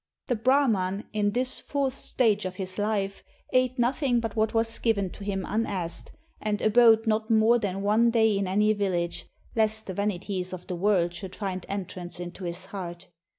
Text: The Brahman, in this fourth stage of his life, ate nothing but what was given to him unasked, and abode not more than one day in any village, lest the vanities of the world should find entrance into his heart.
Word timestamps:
The 0.25 0.35
Brahman, 0.35 1.03
in 1.13 1.29
this 1.33 1.59
fourth 1.59 1.93
stage 1.93 2.45
of 2.45 2.55
his 2.55 2.79
life, 2.79 3.23
ate 3.53 3.77
nothing 3.77 4.19
but 4.19 4.35
what 4.35 4.51
was 4.51 4.79
given 4.79 5.11
to 5.11 5.23
him 5.23 5.45
unasked, 5.47 6.11
and 6.41 6.59
abode 6.59 7.05
not 7.05 7.29
more 7.29 7.59
than 7.59 7.83
one 7.83 8.09
day 8.09 8.35
in 8.35 8.47
any 8.47 8.73
village, 8.73 9.27
lest 9.55 9.85
the 9.85 9.93
vanities 9.93 10.53
of 10.53 10.65
the 10.65 10.75
world 10.75 11.13
should 11.13 11.35
find 11.35 11.67
entrance 11.69 12.19
into 12.19 12.45
his 12.45 12.65
heart. 12.65 13.09